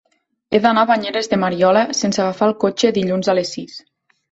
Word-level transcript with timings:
He 0.57 0.61
d'anar 0.63 0.85
a 0.87 0.89
Banyeres 0.91 1.29
de 1.33 1.39
Mariola 1.43 1.85
sense 1.99 2.25
agafar 2.25 2.49
el 2.53 2.57
cotxe 2.65 2.93
dilluns 2.99 3.33
a 3.35 3.39
les 3.41 3.57
sis. 3.59 3.81